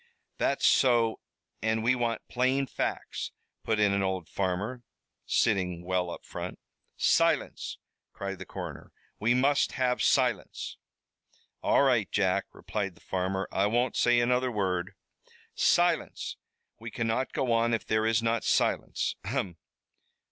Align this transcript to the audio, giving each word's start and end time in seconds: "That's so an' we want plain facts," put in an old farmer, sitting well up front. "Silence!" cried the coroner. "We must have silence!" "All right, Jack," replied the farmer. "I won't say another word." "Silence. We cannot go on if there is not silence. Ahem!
"That's 0.39 0.65
so 0.65 1.19
an' 1.61 1.83
we 1.83 1.93
want 1.93 2.27
plain 2.27 2.65
facts," 2.65 3.31
put 3.63 3.79
in 3.79 3.93
an 3.93 4.01
old 4.01 4.27
farmer, 4.27 4.81
sitting 5.27 5.85
well 5.85 6.09
up 6.09 6.25
front. 6.25 6.57
"Silence!" 6.97 7.77
cried 8.11 8.39
the 8.39 8.45
coroner. 8.47 8.91
"We 9.19 9.35
must 9.35 9.73
have 9.73 10.01
silence!" 10.01 10.77
"All 11.61 11.83
right, 11.83 12.09
Jack," 12.11 12.45
replied 12.51 12.95
the 12.95 12.99
farmer. 13.01 13.47
"I 13.51 13.67
won't 13.67 13.95
say 13.95 14.19
another 14.19 14.51
word." 14.51 14.95
"Silence. 15.53 16.35
We 16.79 16.89
cannot 16.89 17.31
go 17.31 17.51
on 17.51 17.71
if 17.71 17.85
there 17.85 18.07
is 18.07 18.23
not 18.23 18.43
silence. 18.43 19.15
Ahem! 19.23 19.55